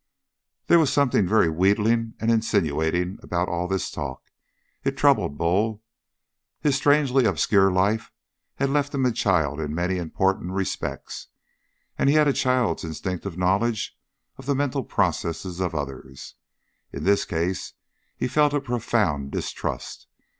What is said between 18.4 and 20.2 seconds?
a profound distrust.